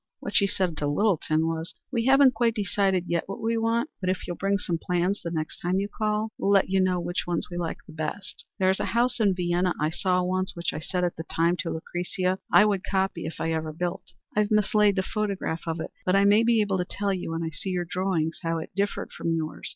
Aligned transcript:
What 0.19 0.33
she 0.35 0.47
said 0.47 0.77
to 0.77 0.87
Littleton 0.87 1.45
was, 1.45 1.75
"We 1.91 2.05
haven't 2.07 2.33
quite 2.33 2.55
decided 2.55 3.03
yet 3.05 3.25
what 3.29 3.39
we 3.39 3.55
want, 3.55 3.91
but, 4.01 4.09
if 4.09 4.25
you'll 4.25 4.35
bring 4.35 4.57
some 4.57 4.79
plans 4.81 5.21
the 5.21 5.29
next 5.29 5.59
time 5.59 5.79
you 5.79 5.87
call, 5.87 6.31
we'll 6.39 6.49
let 6.49 6.69
you 6.71 6.79
know 6.79 6.99
which 6.99 7.25
we 7.27 7.55
like 7.55 7.77
best. 7.87 8.43
There's 8.57 8.79
a 8.79 8.85
house 8.97 9.19
in 9.19 9.35
Vienna 9.35 9.75
I 9.79 9.91
saw 9.91 10.23
once, 10.23 10.55
which 10.55 10.73
I 10.73 10.79
said 10.79 11.03
at 11.03 11.17
the 11.17 11.23
time 11.25 11.55
to 11.57 11.69
Lucretia 11.69 12.39
I 12.51 12.65
would 12.65 12.83
copy 12.83 13.27
if 13.27 13.39
I 13.39 13.51
ever 13.51 13.71
built. 13.71 14.13
I've 14.35 14.49
mislaid 14.49 14.95
the 14.95 15.03
photograph 15.03 15.67
of 15.67 15.79
it, 15.79 15.91
but 16.03 16.15
I 16.15 16.23
may 16.25 16.41
be 16.43 16.61
able 16.61 16.79
to 16.79 16.85
tell 16.89 17.13
you 17.13 17.29
when 17.33 17.43
I 17.43 17.51
see 17.51 17.69
your 17.69 17.85
drawings 17.85 18.39
how 18.41 18.57
it 18.57 18.71
differed 18.75 19.11
from 19.13 19.35
yours. 19.35 19.69